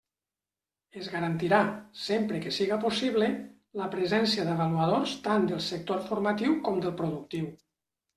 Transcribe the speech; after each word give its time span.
Es 0.99 1.07
garantirà, 1.15 1.57
sempre 2.03 2.39
que 2.45 2.53
siga 2.55 2.79
possible, 2.85 3.27
la 3.81 3.89
presència 3.95 4.45
d'avaluadors 4.47 5.13
tant 5.29 5.45
del 5.53 5.61
sector 5.67 6.01
formatiu 6.09 6.57
com 6.69 6.81
del 6.87 6.95
productiu. 7.03 7.53